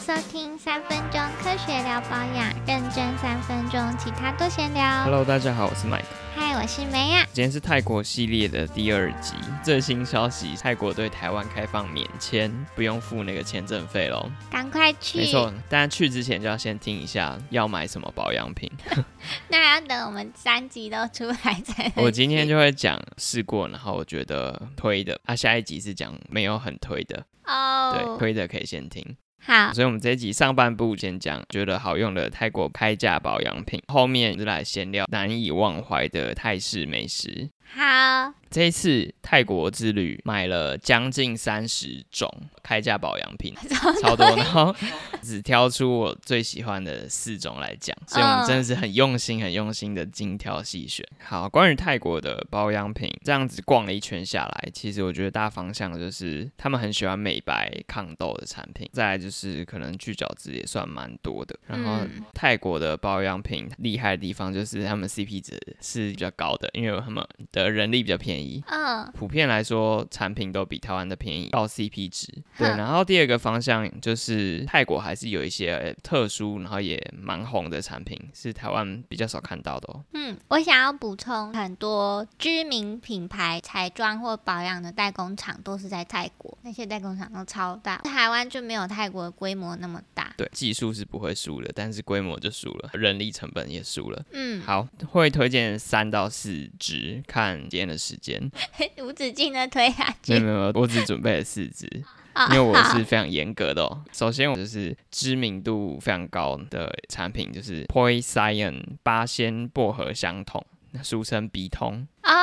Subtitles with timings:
[0.00, 5.04] 收听三分钟科学聊保养，认真三分钟，其他都闲聊。
[5.04, 6.04] Hello，大家好，我是 Mike。
[6.34, 7.22] 嗨，我是梅亚。
[7.34, 9.34] 今天是泰国系列的第二集。
[9.62, 14.26] 最新消息，泰国对台湾开放免签，不用付那个签证费喽。
[14.50, 15.18] 赶快去！
[15.18, 18.72] 没错，但去之前就要先听一下要买什么保养品。
[19.48, 21.92] 那要等我们三集都出来才。
[21.96, 25.20] 我今天就会讲试过，然后我觉得推的。
[25.26, 29.04] 啊，下一集是讲没有很推的哦，对，哦，推的可以先听。
[29.42, 37.48] 好，所以，我们这一集上半部先讲觉得好用的泰国开价保养品，后面就来闲聊难以忘怀的泰式美食。
[37.72, 42.28] 好，这一次泰国之旅买了将近三十种
[42.64, 43.54] 开价保养品，
[44.02, 44.74] 超多，然后
[45.22, 51.06] 只挑出我最喜欢的四种来讲，所以我们真的是很用心、很用心的精挑细选。
[51.22, 61.56] 好，关于泰国的保养品，这样子逛了一圈下来，其实我觉得大方向就是他们很喜欢美白抗痘的产品，再来就是可能去角质也算蛮多的。
[61.68, 68.62] 然后嗯泰国的保养品厉害的地方就是他们 CP 值是比较高的，因为他们的人力比较便宜。
[68.68, 72.26] 嗯，普遍来说，产品都比台湾的便宜，高 CP 值。
[72.56, 80.04] 对，然后第二个方向就是泰国还是有一些呃特殊，然后也蛮红的产品，是台湾比较少看到的哦。
[80.14, 90.32] 嗯，我想要补充，很多知名品牌彩妆或保养的代工厂都是在泰国，那些代工厂都超大，台湾就没有泰国的规模那么大。
[90.36, 94.22] 对，技术是不会输的，但是规模就输了，人力成本也输了。
[94.32, 98.50] 嗯，好，会推荐三到四支，看今天的时间。
[99.02, 100.32] 无止境的推下去。
[100.32, 101.86] 没有没有，我只准备了四支。
[102.32, 104.04] 啊因为我是非常严格的哦。
[104.12, 110.64] 首先，我就是知名度非常高的产品，就是 Poison 八仙薄荷香筒，
[111.02, 112.06] 俗称鼻通。
[112.22, 112.36] 哦，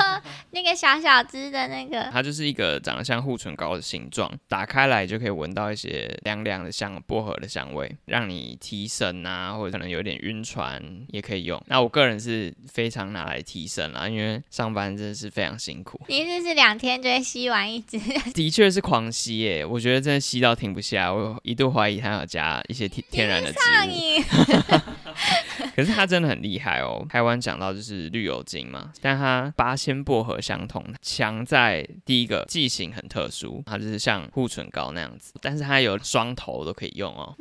[0.50, 11.62] 那个小小只的那个，它就是一个长得像护唇膏的形状，打开来就可以闻到一些凉凉的像薄荷的香味，让你提神啊，或者可能有点晕船也可以用。
[11.66, 16.00] 那我个人是非常拿来提神啦，因为上班真的是非常辛苦。
[16.08, 17.98] 你是不是两天就会吸完一支？
[18.32, 24.90] 的确是狂吸耶，我觉得真的吸到停不下，我一度怀疑它有加一些天天然的植物。
[25.76, 27.06] 可是它真的很厉害哦。
[27.08, 37.34] 台湾讲到就是绿油精嘛，但它八仙薄荷相同，强在第一个剂型很特殊，它就是像护唇膏那样子，但是它有双头都可以用哦。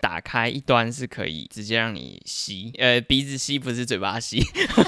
[0.00, 4.40] 打开一端是可以直接让你吸，呃，鼻子吸不是嘴巴吸，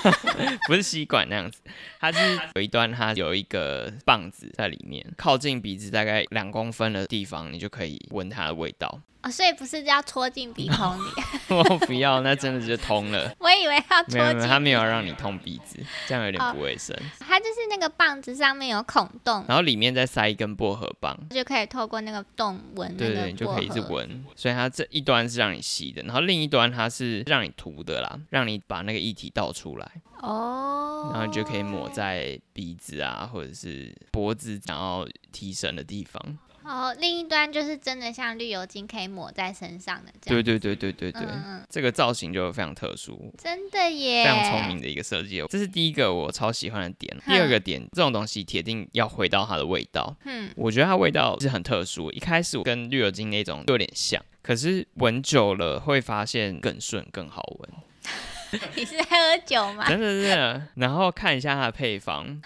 [0.67, 1.61] 不是吸管那样子，
[2.01, 2.19] 它是
[2.55, 9.01] 有一端它有一个棒子在里面，靠近鼻子大概两公分的地方，你就可以闻它的味道。
[9.23, 11.09] 哦，所以不是要戳进鼻孔里，
[11.55, 13.33] 我不要，那真的就通了。
[13.39, 15.79] 我以为要戳没有没有，他没有让你通鼻子，
[16.09, 16.97] 这样有点哦不卫生。
[17.21, 23.81] 它就是那个棒子上面有孔洞，然后里面再塞一根薄荷棒，就可以透过那个洞闻对对，你就可以一直。
[23.83, 24.25] 闻。
[24.35, 29.91] 所以它这一端是让你吸的，然后另一端它是让你涂的啦，让你把那个液体倒出来，
[30.21, 36.39] 哦，然后你就可以抹在鼻子啊或者是脖子想要提神的地方。
[36.65, 40.41] 哦，另一端就是真的像绿油精可以抹在身上的这样。
[40.41, 41.29] 对对对对对对，
[41.69, 43.35] 这个造型就非常特殊。
[43.37, 47.21] 真的耶，非常聪明的一个设计，这是第一个我超喜欢的点。
[47.27, 50.17] 第二个点，这种东西铁定要回到它的味道。
[50.25, 59.87] 嗯，我觉得它味道是很特殊，一开始我跟绿油精那种有点像，可是闻久了会发现更顺、更好闻， 你是在喝酒吗？
[59.89, 60.69] 真的是的。
[60.75, 62.41] 然后看一下它的配方，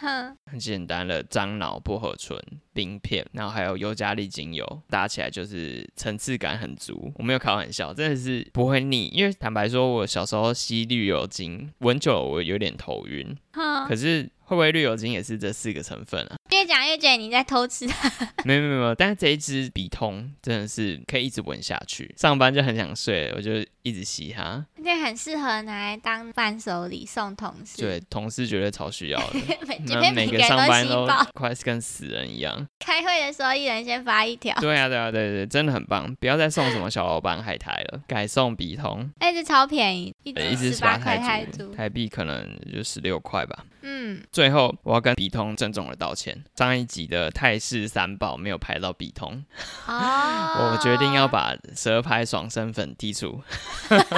[0.51, 2.39] 很简单的樟脑、薄荷醇、
[2.76, 7.10] 冰片，然后还有尤加利精油，搭起来就是层次感很足。
[7.16, 9.06] 我没有开玩笑，真的是不会腻。
[9.06, 14.31] 因为坦白说，我小时候吸绿油精，闻久了我有点头晕，哼，可是。
[14.47, 16.37] 会不会绿油精也是这四个成分啊？
[16.53, 17.84] 越讲越觉得你在偷吃。
[18.47, 24.64] 没有没有没有，但是这一支笔通真的是可以一直闻下去，上班就很想睡，我就一直吸它。
[24.84, 27.82] 这很适合拿来当伴手礼送同事。
[27.82, 31.08] 对，同事绝对超需要的， 每，每个上班都。
[31.34, 32.66] 快跟死人一样。
[32.78, 36.14] 开会的时候，一人先发一条，对啊对啊对对，真的很棒！
[36.17, 43.64] 不要再送什么小老板海苔了，改送笔通， 那只超便宜，一支支十八块泰台币可能就十六块吧。
[43.88, 49.44] 嗯，最后，我要跟笔通郑重的道歉，上一集的泰式三宝没有拍到笔通，
[49.87, 53.41] 哦， 我决定要把蛇牌爽身粉剔除。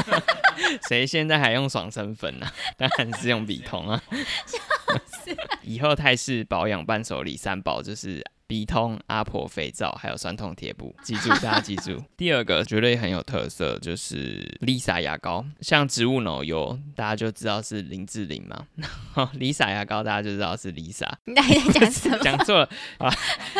[0.88, 2.52] 谁现在还用爽身粉呢、啊？
[2.76, 4.02] 当然是用笔筒啊。
[5.62, 12.03] 以后泰式保养伴手礼三宝就是笔通、阿婆肥皂还有酸痛贴布，记住 大家记住。
[12.17, 18.67] 第二个绝对很有特色，就是 Lisa 牙膏，像植物脑油，大家就知道是林志玲嘛。
[18.75, 21.12] 然后 Lisa 牙膏，大家就知道是 Lisa。
[21.27, 21.43] 你在
[21.73, 22.19] 讲什么？
[22.25, 23.12] 讲错了 啊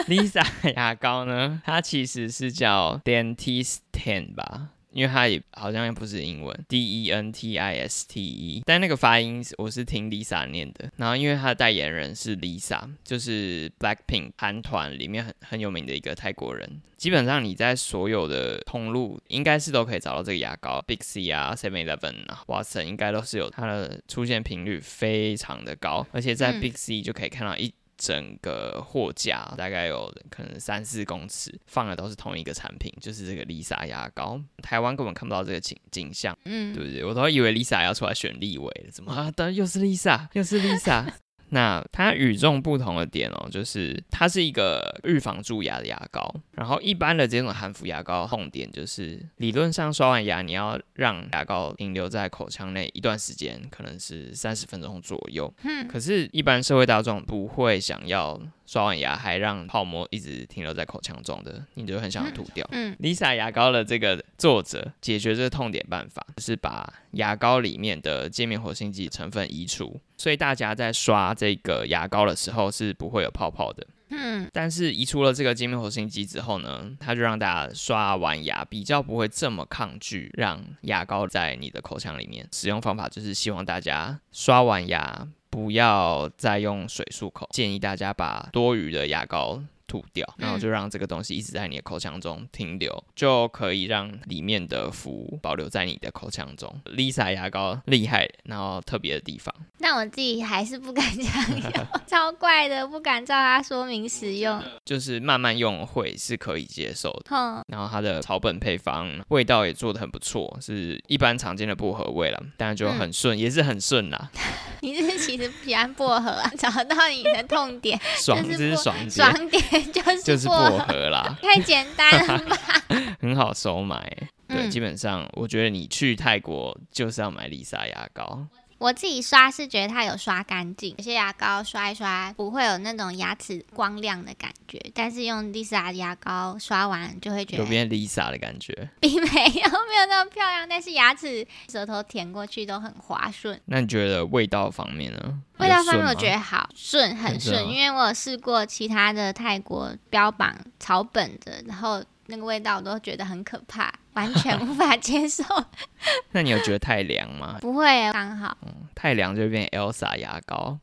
[0.06, 0.43] ！Lisa
[0.75, 4.70] 牙膏呢，它其实是叫 Dentiste ten 吧。
[4.98, 10.90] 因为它也好像不是英文，D E N T I S T E，但那个发音我是听 Lisa 念的。
[10.96, 16.82] 然后因为它的代言人是 Lisa，就是 Blackpink 韩团里面很很有名的一个泰国人。
[16.96, 27.72] 基本上你在所有的通路应该是都可以找到这个牙膏，Big C 啊、Seven Eleven 啊、Watson 应该都是有它的出现频率非常的高，而且在 Big C 就可以看到一。
[27.98, 34.40] 整个货架大概有可能三四公尺，放的都是同一个产品，就是这个 Lisa 牙膏。
[34.62, 37.04] 台湾根本看不到这个景景象，嗯，对不对？
[37.04, 39.30] 我都以为 Lisa 要出来选立委了，怎么啊？
[39.32, 41.06] 当然又是 Lisa，又是 Lisa。
[41.50, 46.34] 那它与众不同的点哦，就是它是一个预防蛀牙的牙膏。
[46.52, 55.52] 然后一般的这种含氟牙膏痛点就是，理论上刷完牙你要让牙膏停留在口腔内一段时间，可能是三十分钟左右。
[55.64, 58.40] 嗯，可是，一般社会大众不会想要。
[58.68, 62.68] 刷完牙还让泡沫一直停留在口腔中的，你就很想吐掉。
[62.72, 73.86] 嗯，Lisa 牙膏的这个作者解决这个痛点办法，是把牙膏里面的界面活性剂成分移除，所以大家在刷这个牙膏的时候是不会有泡泡的。
[74.10, 82.46] 嗯，但是移除了这个界面活性剂之后呢，它就让大家刷完牙比较不会这么抗拒让牙膏在你的口腔里面。
[82.52, 85.28] 使用方法就是希望大家刷完牙。
[85.50, 89.60] 不要再用水漱口，建议大家把多余的牙膏。
[89.88, 96.73] 吐掉，然后就让这个东西一直在你的口腔中停留，就可以让里面的氟保留在你的口腔中。
[96.85, 99.52] Lisa 牙膏厉害，然后特别的地方。
[99.81, 104.62] 但我自己还是不敢这样用， 超怪的，不敢照它说明使用。
[104.85, 107.64] 就是慢慢用会是可以接受的。
[107.69, 114.31] 然后它的草本配方味道也做的很不错，是一般常见的薄荷味了，但就很顺，也是很顺啦。
[114.82, 116.52] 你是其实不喜欢薄荷啊？
[116.58, 119.62] 找到你的痛点， 爽是爽爽点。
[119.82, 122.56] 就是就是薄荷啦，太简单了吧？
[123.20, 124.16] 很好收买，
[124.46, 128.46] 对，基本上我觉得你去泰国就是要买丽莎牙膏。
[128.78, 143.60] 我自己刷是觉得它有刷干净，有些牙膏刷一刷不会有那种牙齿光亮的感觉，但是用 Lisa 牙膏刷完就会觉得有变 Lisa 的感觉， 并没有没有那么漂亮，但是牙齿舌头舔过去都很滑顺。
[143.66, 145.40] 那你觉得味道方面呢？
[145.58, 152.04] 味道方面我觉得好顺，很顺，因为我有试过其他的泰国标榜草本的，然后。
[152.30, 155.42] 那个味道我都觉得很可怕，完全无法接受。
[156.32, 157.58] 那你有觉得太凉吗？
[157.62, 158.56] 不会，刚好。
[158.62, 160.78] 嗯太凉就变 Elsa 牙膏。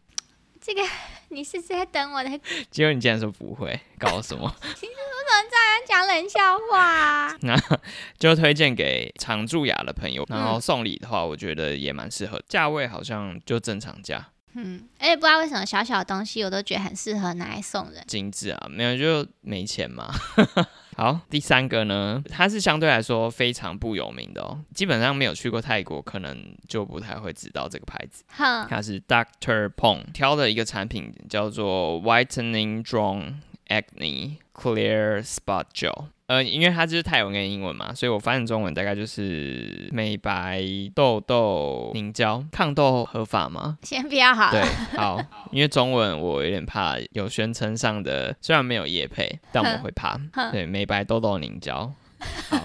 [0.62, 0.82] 这个
[1.30, 2.40] 你是在等我的？
[2.72, 4.56] 结果你竟然说不会，搞什么？
[4.74, 6.40] 其实我怎么这样讲冷笑
[6.72, 7.38] 话？
[7.42, 7.56] 那
[8.18, 12.42] 就推荐给常蛀牙的朋友，然后送礼的话，我觉得也蛮适合。
[12.48, 14.30] 价位好像就正常价。
[14.56, 18.04] 嗯，而且不知道为什么小小的东西我都觉得很适合拿来送人。
[18.08, 20.10] 精致啊，没有就没钱嘛。
[20.96, 28.24] 好，第三个呢，它是相对来说非常不有名的哦，基本上没有去过泰国，可能就不太会知道这个牌子。
[28.30, 33.34] 它是 Doctor Pong 挑的一个产品，叫做 Whitening Strong
[33.68, 36.06] Acne Clear Spot Gel。
[36.28, 40.64] 呃，因为它就是泰文跟英文嘛，所以我翻译中文大概就是美白
[40.96, 43.78] 痘痘凝胶，抗痘合法吗？
[43.84, 44.50] 先不要好。
[44.52, 44.62] 对，
[44.98, 50.20] 好，因为中文我有点怕有宣称上的，虽然没有叶配，但我会怕。
[50.52, 51.94] 对，美白痘痘凝胶。
[52.50, 52.60] 好。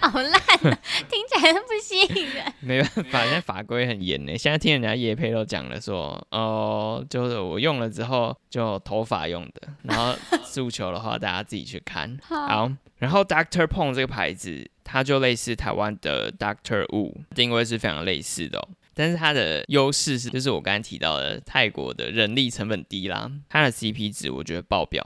[0.00, 2.44] 好烂，听起来都不吸引人。
[2.60, 4.36] 没办法，现在法规很严呢。
[4.36, 12.18] 现在听人家叶佩都讲了，说哦，就是我用了之后就头发用的，然后诉求的话大家自己去看。
[12.22, 25.04] 好，然后 Doctor Pong 这个牌子，它就类似台湾的 Doctor Wu，定位是非常类似的，但是它的优势是，就是我刚才提到的泰国的人力成本低啦，它的 CP 值我觉得爆表。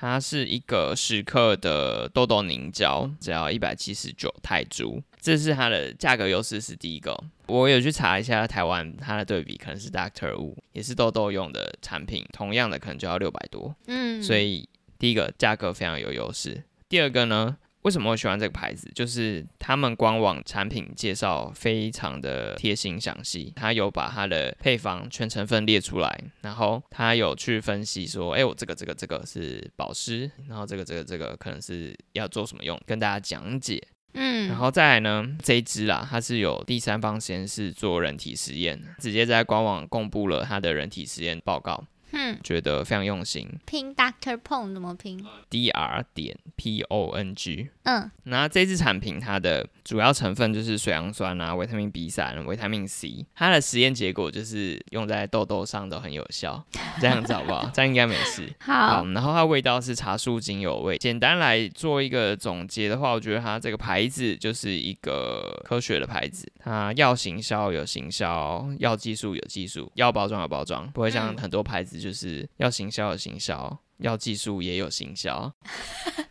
[0.00, 7.18] 它是一个十克的痘痘凝胶，只要一百七十九泰铢，这是它的价格优势是第一个。
[7.46, 13.74] 我有去查一下台湾它的对比，可能是 Doctor Wu，也是痘痘用的产品，同样的可能就要六百多。
[13.88, 14.68] 嗯，所以
[15.00, 16.62] 第一个价格非常有优势。
[16.88, 17.56] 第二个呢？
[17.88, 18.86] 为什么我喜欢这个牌子？
[18.94, 33.82] 就是他们官网产品介绍非常的贴心详细，他有把它的配方全成分列出来，然后他有去分析说，哎，我这个这个这个是保湿，然后这个这个这个可能是要做什么用，跟大家讲解。
[34.12, 41.82] 嗯，然后再来呢，这一支啦，它是有第三方实验室做人体实验，直接在官网公布了它的人体实验报告。
[42.32, 43.48] 嗯，觉得非常用心。
[43.66, 47.68] 拼 Doctor Pong 怎么拼？D R 点 P O N G。
[47.84, 53.24] 嗯，那这支产品它的主要成分就是水杨酸啊、维他命 B 三、维他命 C。
[53.34, 56.62] 它的实验结果就是用在痘痘上都很有效，
[57.00, 57.70] 这样子好不好？
[57.72, 58.52] 这样应该没事。
[58.60, 60.98] 好，然后它味道是茶树精油味。
[60.98, 72.17] 简单来做一个总结的话，我觉得它这个牌子就是一个科学的牌子，它要行销有行销，要技术有技术，要包装有包装，不会像嗯很多牌子就是
[72.56, 75.52] 要行销有行销，要技术也有行销。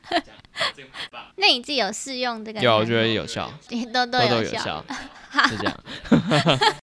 [1.37, 2.59] 那你自己有试用这个？
[2.59, 3.51] 有，我觉得有效，
[3.93, 4.83] 都都有有效，
[5.47, 5.83] 是这样。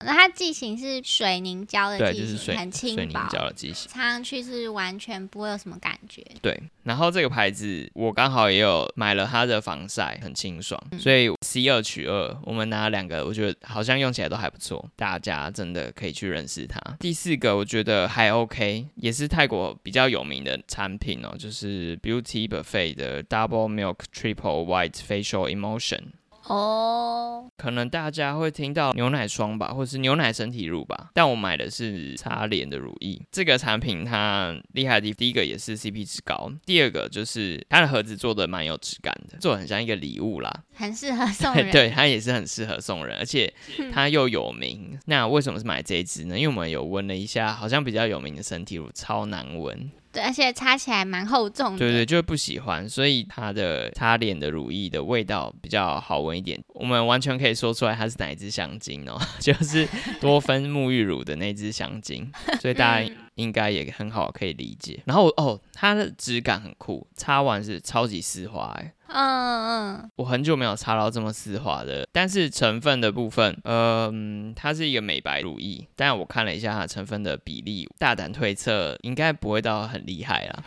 [0.01, 3.91] 那它剂型是水凝胶的对，剂型，就是水很轻水凝的剂型。
[3.91, 6.25] 擦上去是完全不会有什么感觉。
[6.41, 16.79] 对，然后这个牌子我刚好也有买了它的防晒，很清爽，嗯所以 C 二取二，我们拿两个，我觉得好像用起来都还不错，大家真的可以去认识它。
[17.01, 26.03] 第四个我觉得还 OK，也是泰国比较有名的产品哦，就是 Beauty Buffet 的 Double Milk Triple White Facial Emulsion。
[26.47, 33.19] 哦，可能大家会听到牛奶霜吧，或者是牛奶身体乳吧，但我买的是擦脸的乳液。
[33.33, 40.55] 这个产品它厉害的地第一个也是 CP 值高，第二个就是它的盒子做的蛮有质感的，做的很像一个礼物啦。
[40.75, 41.71] 很适合送人。
[41.73, 43.51] 对，它也是很适合送人，而且
[43.91, 44.99] 它又有名。
[45.07, 46.39] 那为什么是买这一支呢？
[46.39, 51.79] 因为我们有闻了一下，好像比较有名的身体乳超难闻，对，而且擦起来蛮厚重的。
[51.79, 56.59] 对对，就是不喜欢，所以它的擦脸的乳液的味道比较好闻一点。
[56.69, 59.87] 我们完全可以说出来它是哪一支香精哦， 就是
[60.21, 62.31] 多芬沐浴乳的那支香精，
[62.61, 65.03] 所以大家嗯应该也很好可以理解。
[65.07, 68.93] 然后哦，它的质感很酷，擦完是超级丝滑哎。
[69.09, 80.65] 嗯嗯，我很久没有擦到这么丝滑的，但是成分的部分，嗯，它是一个美白乳液，但我看了一下它成分的比例，大胆推测应该不会到很厉害啦。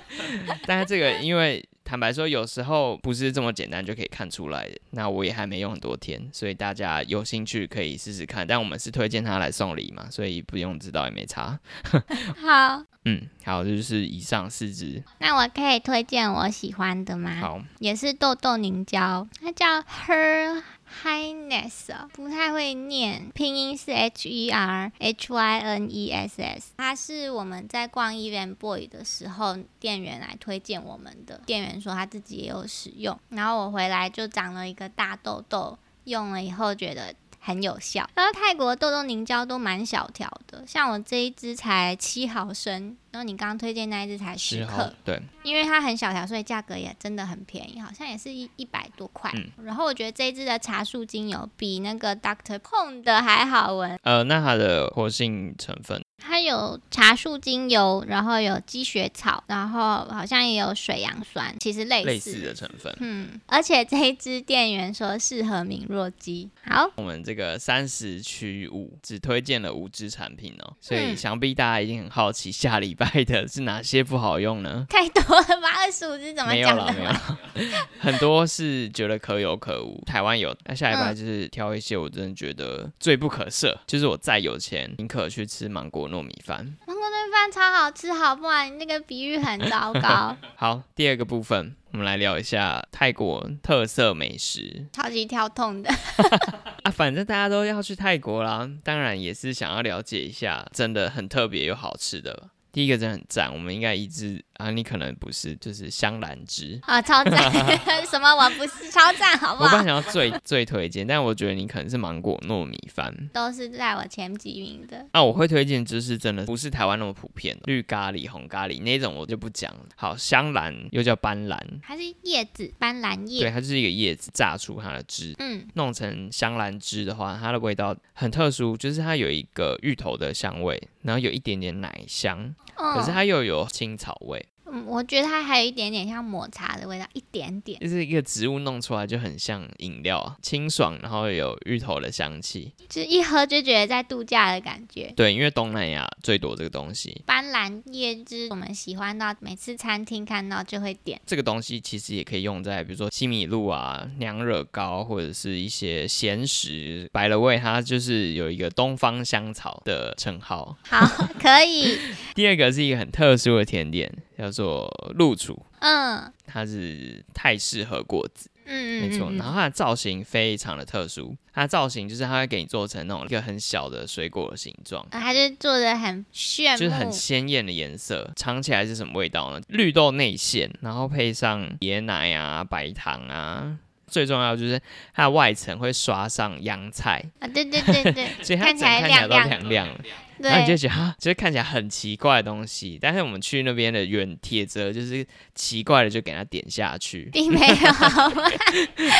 [0.66, 4.78] 但是这个因为坦白说，有时候不是这么简单就可以看出来的。
[4.90, 8.46] 那我也还没用很多天，所以大家有兴趣可以试试看。
[8.46, 11.58] 但我们是推荐它来送礼嘛，所以不用知道也没差。
[12.40, 15.02] 好，嗯，好，这就是以上四支。
[15.18, 17.34] 那我可以推荐我喜欢的吗？
[17.40, 20.62] 好，也是痘痘凝胶，它叫 Her
[21.02, 26.72] Highness，、不太会念，拼音是 H E R H Y N E S S。
[26.76, 31.40] 它是我们在逛 Even Boy 的时候，店员来推荐我们的。
[31.46, 37.14] 店员说他自己也有使用，然后我回来就长了一个大痘痘，用了以后觉得。
[37.42, 49.30] 很有效，然后泰国痘痘凝胶都蛮小条的，像我这一支才七毫升，然后你刚刚推荐那一只才十克，，对，因为它很小条，所以价格也真的很便宜，好像也是一一百多块。
[49.34, 62.06] 嗯然后我觉得这一支的茶树精油比那个 Doctor Pong 的还好闻，呃，那它的活性成分它有茶树精油，然后有积雪草，然后好像也有水杨酸，其实类似。
[62.06, 62.94] 类似的成分。
[63.00, 66.50] 嗯，而且这一支店员说适合敏弱肌。
[66.64, 74.84] 好，我们这个三十区五只推荐了五支产品哦，所以嗯想必大家一定很好奇下礼拜的是哪些不好用呢？
[74.90, 75.68] 太多了吧？
[75.78, 77.38] 二十五支怎么没有啦，讲的没有啦，
[77.98, 80.02] 很多是觉得可有可无。
[80.04, 86.58] 台湾有，那下一拜嗯就是挑一些我真的觉得罪不可赦，就是我再有钱，宁可去吃芒果糯米饭。
[86.86, 88.64] 芒果糯米饭超好吃，好不好？
[88.64, 95.90] 你那个比喻很糟糕， 好，第二个部分，我们来聊一下泰国特色美食超级跳痛的。
[96.84, 96.90] 啊。
[96.90, 102.50] 反正大家都要去泰国啦，当然也是想要了解一下真的很特别又好吃的。
[102.72, 106.78] 第一个真的很赞，我们应该一直啊，你可能不是，就是香兰汁。
[106.82, 107.50] 啊，超赞！
[108.06, 108.28] 什么？
[108.34, 109.84] 我不是超赞，好不好我本来？
[109.86, 113.14] 想要最最推荐，但我觉得你可能是芒果糯米饭。
[113.32, 115.06] 都是在我前几名的。
[115.12, 119.80] 啊、我会推荐就是真的不是台湾那么普遍的绿咖喱、红咖喱那种，我就不讲了。
[119.96, 142.72] 好，香兰又叫斑斓，它是叶子，斑斓叶对，它就是一个叶子榨出它的汁，嗯，弄成香兰汁的话，它的味道很特殊，就是它有一个芋头的香味，然后有一点点奶香，可是哦，它又有青草味，嗯，我觉得它还有一点点像抹茶的味道，一点点，就是一个植物弄出来就很像饮料啊，清爽，然后有芋头的香气。
[142.88, 145.12] 就是一喝就觉得在度假的感觉。
[145.16, 147.22] 对，因为东南亚最多这个东西。
[147.26, 151.20] 斑斓叶汁，我们喜欢到每次餐厅看到就会点。
[151.26, 157.08] 这个东西其实也可以用在比如说西米露啊、娘惹糕或者是一些咸食。
[157.12, 160.76] 白了味，它就是有一个东方香草的称号。
[160.88, 161.06] 好，
[161.40, 161.98] 可以。
[162.34, 168.50] 第二个是一个很特殊的甜点，叫做露楚，嗯它是泰式和果子。
[168.72, 169.32] 嗯没错。
[169.32, 175.02] 然后它的造型非常的特殊，它的造型就是它会给你做成那种一个很小的水果的形状。
[175.10, 179.60] 啊它就做的很炫，就是很鲜艳的颜色，尝起来是什么味道呢？
[179.68, 183.76] 绿豆内馅，然后配上椰奶啊、白糖啊，
[184.10, 184.80] 最重要就是
[185.14, 190.04] 它的外层会刷上洋菜，啊，对对对对， 所以它看起来整看起来都亮亮亮的。
[190.40, 197.28] 然后你就对，觉得哈，就是看起来很奇怪的东西，但是我们去那边的原铁则就是奇怪的就给它点下去。
[197.30, 197.74] 并没有？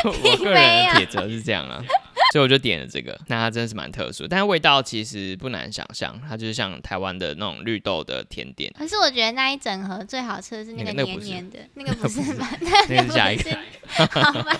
[0.10, 1.84] 我个人的铁则是这样啊，
[2.32, 3.18] 所以我就点了这个。
[3.26, 8.72] 那它真的是蛮特殊，但是味道其实不难想象，它就是像台湾的那种绿豆的甜点。
[8.78, 12.48] 可是我觉得那一整盒最好吃的是那个黏黏的，那个不是吧？
[12.88, 13.50] 那是下一个，
[14.10, 14.56] 好吧，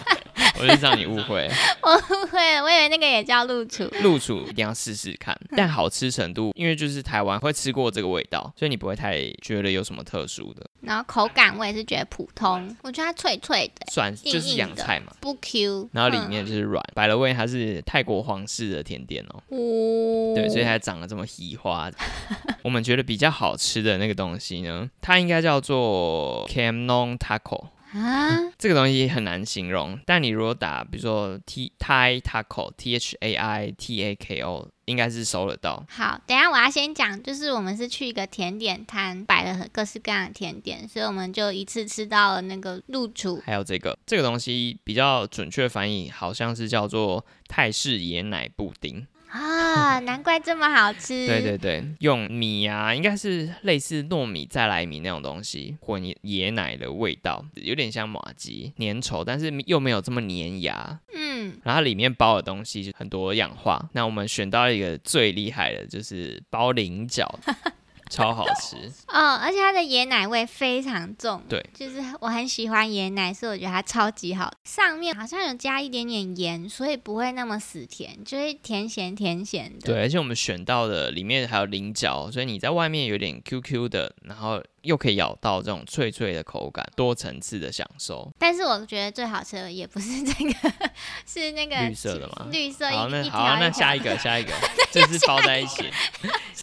[0.61, 1.49] 我就让你误会。
[1.83, 3.89] 我误会了，我以为那个也叫露楚。
[4.03, 15.13] 露楚一定要试试看，但好吃程度，因为就是台湾会吃过这个味道，所以你不会太觉得有什么特殊的，然后口感我也是觉得普通，我觉得它脆脆的，算就是硬硬的洋菜嘛。
[15.21, 15.89] 不 Q。
[15.93, 21.91] 然后里面就是软，百乐味它是泰国皇室的甜点哦，哦，对，所以它长得这么稀花。
[22.63, 27.69] 我们觉得比较好吃的那个东西呢，它应该叫做 Camnon Taco。
[27.93, 35.85] 啊，这个东西很难形容，但你如果打，比如说 T Thai Taco T H A I T A K O，应该是搜得到。
[35.89, 43.43] 好，等一下我要先讲，就是我们是去一个甜点摊，摆了各式各样的甜点，所以我们就一次吃到了那个露厨。
[43.45, 49.05] 还有这个这个东西比较准确翻译，好像是叫做泰式椰奶布丁。
[49.31, 51.27] 啊，难怪这么好吃。
[51.27, 60.99] 对对对，用米啊，应该是类似糯米再来米那种东西，混椰奶的味道，有点像马吉粘稠，但是又没有这么粘牙。
[61.15, 63.89] 嗯，然后里面包的东西就很多样化。
[63.93, 67.39] 那我们选到一个最厉害的，就是包菱角，
[68.11, 68.77] 超好吃。
[69.09, 71.43] 哦，而且它的椰奶味非常重。
[71.49, 74.53] 对，就是我很喜欢椰奶，所以我觉得它超级好。
[74.65, 79.87] 上面好像有加一点点盐，所以不会那么死甜，就是甜咸甜咸的。
[79.87, 88.31] 对，而且我们选到的里面还有菱角，所以你在外面有点 QQ 的，然后又可以咬到这种脆脆的口感，多层次的享受。
[88.39, 90.53] 但是我觉得最好吃的也不是这个，
[91.27, 92.47] 是那个绿色的吗？
[92.51, 94.53] 绿色一好，那一好，那下一个，下一个，
[94.91, 95.85] 这是包在一起，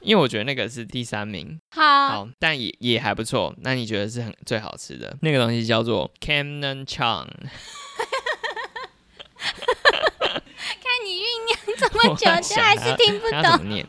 [0.01, 3.53] 因为我觉得那个是第三名，好，好，但也也还不错。
[3.59, 5.17] 那你觉得是很最好吃的？
[5.21, 7.27] 那个东西叫做 Camnon Chang，
[9.37, 12.29] 看你酝酿这么久，
[12.61, 13.87] 还是听不懂。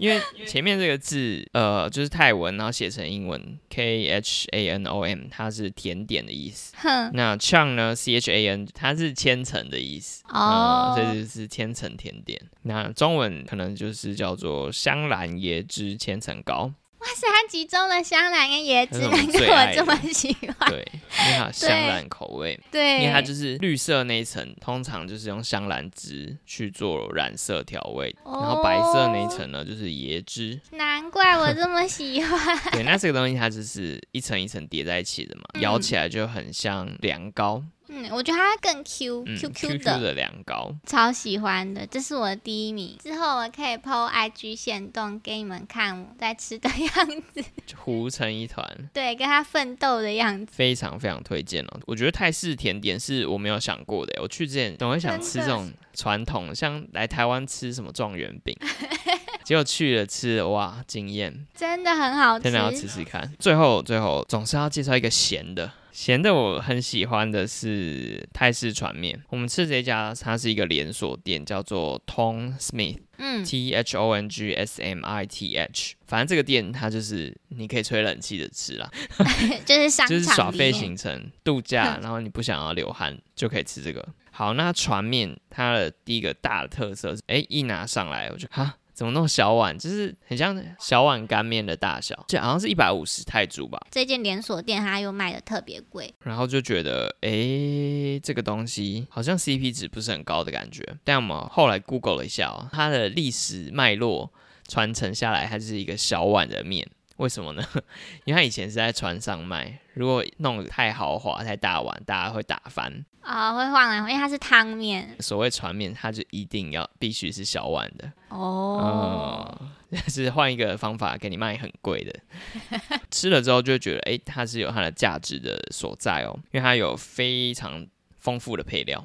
[0.00, 6.74] 因为前面这个字，呃，就是泰文，然后写成英文 K H A N O M，它是甜点的意思。
[6.78, 10.24] 哼，那 Chang 呢，C H A N，它是千层的意思。
[10.30, 12.40] 哦呃，这就是千层甜点。
[12.62, 16.72] 那中文可能就是叫做香兰椰汁千层糕。
[17.00, 20.70] 哇塞，它集中了香兰跟椰汁，难怪 我这么喜欢。
[20.70, 22.60] 对，因为它有香兰口味。
[22.70, 30.60] 对，因为它就是绿色那一层，通常就是用香兰汁去做染色调味，然后白色那一层呢就是椰汁。
[30.72, 32.58] 难怪我这么喜欢。
[32.72, 40.72] 对，那这个东西它就是一层一层叠在一起的嘛，嗯咬起来就很像凉糕，嗯，我觉得它更 Q、嗯 Q Q，QQ 的，的凉糕。
[40.86, 42.96] 超喜欢的，这是我的第一名。
[43.02, 47.44] 之后我可以 PO IG 线动给你们看我在吃的样子，
[47.76, 50.52] 糊成一团，对，跟他奋斗的样子。
[50.54, 51.80] 非常非常推荐哦。
[51.86, 58.56] 我觉得泰式甜点是我没有想过的，我去之前总会想吃这种传统，像来台湾吃什么状元饼，
[59.44, 61.46] 结果去了吃了，哇，惊艳！
[61.54, 63.32] 真的很好吃真的要吃吃看。
[63.38, 65.72] 最后，最后总是要介绍一个咸的。
[65.92, 69.22] 咸的我很喜欢的是泰式船面。
[69.28, 72.98] 我们吃这家，它是一个连锁店，叫做 Tom Smith。
[73.22, 78.90] 嗯，T H O N G S M I T H，反正这个店它就是你可以吹冷气的吃啦，
[79.66, 84.08] 就是商就是耍废场里面行程、度假，然后你不想要流汗就可以吃这个。
[84.30, 88.74] 好，那船面它的第一个大的特色是，哎，一拿上来我就哈。
[89.00, 89.78] 怎么弄小碗？
[89.78, 93.80] 就是很像小碗干面的大小，就好像是一百五十泰铢吧。
[93.90, 100.86] 这间连锁店它又卖的特别贵，然后就觉得，诶，这个东西好像 CP 值不是很高的感觉。
[101.02, 104.30] 但我们后来 Google 了一下哦，它的历史脉络
[104.68, 106.86] 传承下来，它是一个小碗的面。
[107.20, 107.62] 为什么呢？
[108.24, 113.04] 因为他以前是在船上卖，如果弄得太豪华、太大碗，大家会打翻。
[113.20, 118.10] 啊、会晃来，因为它是汤面所谓船面，它就一定要必须是小碗的。
[118.30, 119.54] 哦。
[119.90, 122.18] 嗯， 是换一个方法给你卖很贵的，
[123.12, 127.86] 吃了之后就会觉得，诶，它是有它的价值的所在哦，因为它有非常
[128.18, 129.04] 丰富的配料。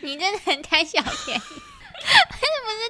[0.00, 1.42] 你真的很贪小便宜，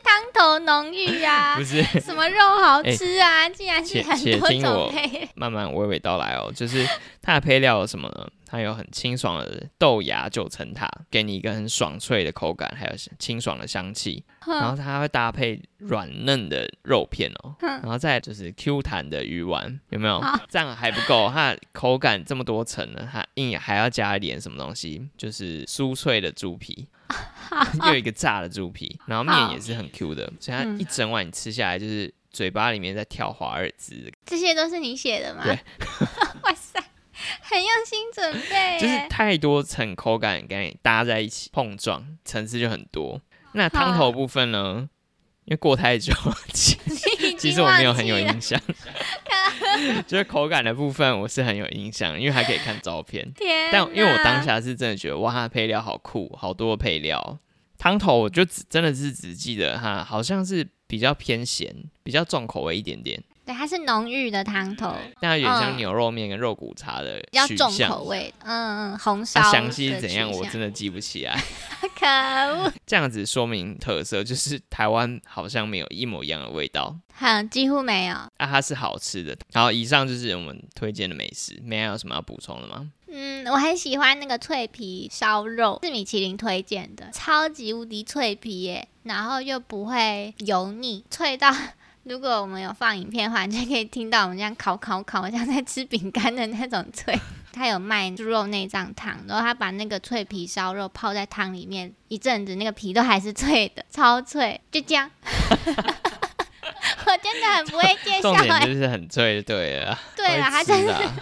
[0.06, 5.28] 汤头浓郁啊 不，是，什么肉好吃啊，竟然是很多种配。
[5.34, 6.52] 慢慢娓娓道来哦。
[6.54, 6.86] 就是
[7.20, 8.26] 它的配料有什么呢？
[8.48, 14.24] 它有很清爽的豆芽九层塔，给你一个很爽脆的口感，还有清爽的香气。
[14.46, 20.40] 然后它会搭配软嫩的肉片哦，然后再就是 Q 弹的鱼丸，有没有好？
[20.48, 26.86] 这样还不够，它的口感这么多层呢，它硬还要加一点什么东西，就是酥脆的猪皮，
[27.86, 35.42] 又有一个炸的猪皮，然后面也是很 Q 的，所以它嗯一整碗你吃下来就是嘴巴里面在跳华尔兹，这些都是你写的吗？
[35.44, 35.58] 对，
[36.42, 36.78] 哇塞，
[37.42, 43.20] 很用心准备，就是太多层口感跟你搭在一起碰撞，层次就很多。
[43.52, 44.88] 那汤头部分呢？
[45.46, 46.12] 因为过太久，
[46.52, 46.76] 其
[47.38, 48.60] 其实我没有很有印象，
[50.04, 53.32] 就是口感的部分我是很有印象，因为还可以看照片。
[53.32, 57.38] 天，但因为我当下是真的觉得哇，它的配料好酷，好多配料。
[57.78, 67.88] 汤头我就只真的是只记得哈好像是比较偏咸，比较重口味一点点，对，它是浓郁的汤头，但它有点像嗯牛肉面跟肉骨茶的比较重。
[67.88, 71.40] 口味，嗯嗯，红烧详细是怎样我真的记不起来。
[71.98, 76.96] 可恶， 这样子说明特色就是台湾好像没有一模一样的味道。
[77.12, 78.14] 很几乎没有。
[78.14, 79.36] 啊，它是好吃的。
[79.54, 81.58] 好，以上就是我们推荐的美食。
[81.62, 82.90] 梅亚有什么要补充的吗？
[83.46, 91.54] 嗯，我很喜欢那个脆皮烧肉，是米其林推荐的，超级无敌脆皮耶，然后又不会油腻，脆到
[92.02, 97.16] 如果我们有放影片的话，你就可以听到我们这样烤烤烤，像在吃饼干的那种脆。
[97.52, 105.10] 他有卖猪肉内脏汤，然后他把那个脆皮烧肉泡在汤里面一阵子，那个皮都还是脆的，超脆，就这样。
[107.06, 109.98] 我真的很不会介绍重点哎、就是很脆，对了啊。
[110.14, 111.14] 对啦，会吃它真的的啊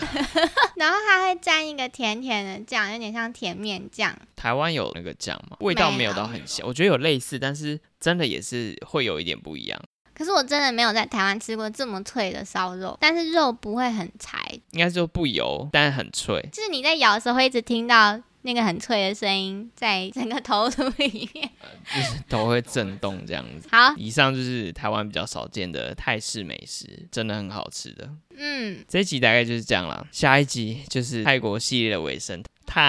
[0.85, 4.15] 然后它会沾一个甜甜的酱，有点像甜面酱。
[4.37, 5.57] 台湾有那个酱吗？
[5.61, 9.81] 味道没有到很像，我觉得有类似，但是真的也是会有一点不一样。
[10.15, 14.39] 可是我真的没有在台湾吃过这么脆的烧肉，但是肉不会很柴，
[14.73, 16.47] 应该说不油，但是很脆。
[16.53, 21.51] 就是你在咬的时候会一直听到那个很脆的声音在整个头颅里面。
[21.95, 23.69] 就是头会震动这样子。
[23.71, 28.09] 好，以上就是台湾比较少见的泰式美食，真的很好吃的。
[28.37, 32.83] 嗯，这一集大概就是这样了，下一集就是泰国系列的尾声，太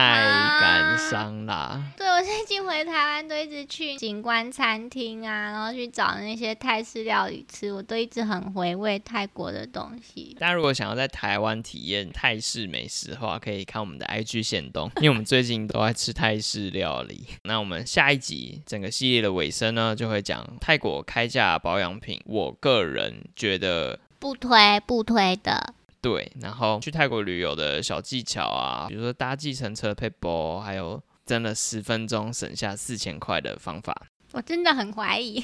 [0.60, 1.84] 感伤啦。
[1.98, 10.36] 对我最近回台湾都一直去景观餐厅啊，然后去找那些泰式料理吃，我都一直很回味泰国的东西。
[10.40, 17.26] 大家如果想要在台湾体验泰式美食的话，可以看我们的 IG 线动，因为我们最近都在吃泰式料理。
[17.44, 22.20] 那我们下一集整个系列的尾声呢，就会讲泰国开价保养品。
[22.26, 25.74] 我个人觉得不推不推的，
[26.06, 34.08] 对，然后去泰国旅游的小技巧啊，比如说搭计程车配波，还有真的十分钟省下四千块的方法。
[34.32, 35.44] 我真的很怀疑。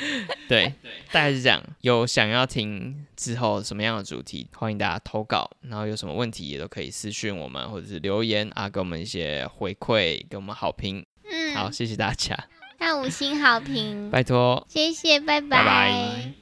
[0.46, 0.74] 对，
[1.10, 1.62] 大概是这样。
[1.80, 5.50] 有想要听之后什么样的主题，欢迎大家投稿。
[5.62, 11.02] 然后有什么问题也都可以私讯我们，或者是留言啊，给我们一些回馈，给我们好评。
[11.24, 12.36] 嗯，好，谢谢大家，
[12.78, 16.41] 那五星好评，拜托，谢谢，拜拜拜